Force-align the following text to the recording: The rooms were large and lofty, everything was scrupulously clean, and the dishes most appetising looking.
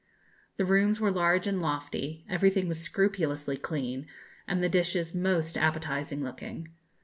The 0.57 0.65
rooms 0.65 0.99
were 0.99 1.11
large 1.11 1.45
and 1.45 1.61
lofty, 1.61 2.25
everything 2.27 2.67
was 2.67 2.79
scrupulously 2.81 3.55
clean, 3.55 4.07
and 4.47 4.63
the 4.63 4.67
dishes 4.67 5.13
most 5.13 5.55
appetising 5.55 6.23
looking. 6.23 6.69